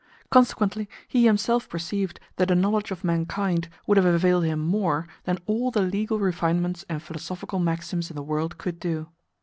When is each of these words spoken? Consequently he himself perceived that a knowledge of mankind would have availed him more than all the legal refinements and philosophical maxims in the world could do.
Consequently 0.31 0.89
he 1.07 1.25
himself 1.25 1.69
perceived 1.69 2.19
that 2.37 2.49
a 2.49 2.55
knowledge 2.55 2.89
of 2.89 3.03
mankind 3.03 3.69
would 3.85 3.97
have 3.97 4.05
availed 4.07 4.45
him 4.45 4.57
more 4.59 5.07
than 5.25 5.37
all 5.45 5.69
the 5.69 5.83
legal 5.83 6.17
refinements 6.17 6.83
and 6.89 7.03
philosophical 7.03 7.59
maxims 7.59 8.09
in 8.09 8.15
the 8.15 8.23
world 8.23 8.57
could 8.57 8.79
do. 8.79 9.09